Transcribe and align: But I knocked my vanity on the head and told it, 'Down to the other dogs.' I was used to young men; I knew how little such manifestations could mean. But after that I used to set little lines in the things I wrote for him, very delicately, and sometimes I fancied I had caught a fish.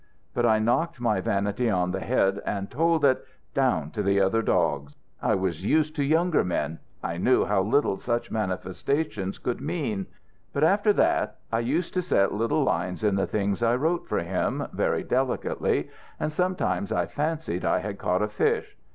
But 0.33 0.47
I 0.47 0.57
knocked 0.57 0.99
my 0.99 1.21
vanity 1.21 1.69
on 1.69 1.91
the 1.91 1.99
head 1.99 2.41
and 2.43 2.71
told 2.71 3.05
it, 3.05 3.23
'Down 3.53 3.91
to 3.91 4.01
the 4.01 4.19
other 4.19 4.41
dogs.' 4.41 4.95
I 5.21 5.35
was 5.35 5.63
used 5.63 5.95
to 5.97 6.03
young 6.03 6.33
men; 6.47 6.79
I 7.03 7.17
knew 7.17 7.45
how 7.45 7.61
little 7.61 7.97
such 7.97 8.31
manifestations 8.31 9.37
could 9.37 9.61
mean. 9.61 10.07
But 10.53 10.63
after 10.63 10.91
that 10.93 11.35
I 11.51 11.59
used 11.59 11.93
to 11.93 12.01
set 12.01 12.33
little 12.33 12.63
lines 12.63 13.03
in 13.03 13.13
the 13.13 13.27
things 13.27 13.61
I 13.61 13.75
wrote 13.75 14.07
for 14.07 14.17
him, 14.23 14.65
very 14.73 15.03
delicately, 15.03 15.91
and 16.19 16.31
sometimes 16.33 16.91
I 16.91 17.05
fancied 17.05 17.63
I 17.63 17.77
had 17.77 17.99
caught 17.99 18.23
a 18.23 18.27
fish. 18.27 18.75